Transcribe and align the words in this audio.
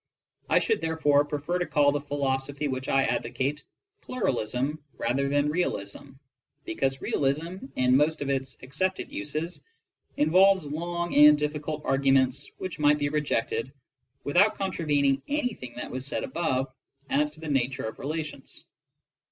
I 0.49 0.57
should 0.57 0.81
therefore 0.81 1.23
prefer 1.25 1.59
to 1.59 1.65
call 1.67 1.91
the 1.91 2.01
philosophy 2.01 2.67
which 2.67 2.89
I 2.89 3.03
advocate 3.03 3.63
''pluralism" 4.01 4.79
rather 4.97 5.29
than 5.29 5.47
''realism," 5.47 6.15
because 6.65 7.03
realism, 7.03 7.57
in 7.75 7.95
most 7.95 8.19
of 8.23 8.27
its 8.31 8.57
accepted 8.63 9.11
uses, 9.11 9.63
involves 10.17 10.65
long 10.65 11.13
and 11.13 11.37
difficult 11.37 11.85
arguments 11.85 12.49
which 12.57 12.79
might 12.79 12.97
be 12.97 13.09
rejected 13.09 13.71
without 14.23 14.55
contravening 14.55 15.21
anything 15.27 15.75
that 15.75 15.91
was 15.91 16.03
said 16.07 16.23
above 16.23 16.73
as 17.11 17.29
to 17.29 17.39
the 17.39 17.47
nature 17.47 17.87
of 17.87 17.99
relations. 17.99 18.63